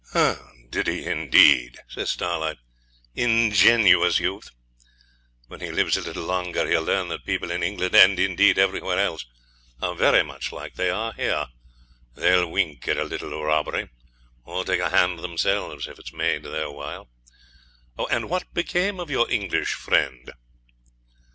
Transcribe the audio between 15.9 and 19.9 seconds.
it's made worth their while. And what became of your English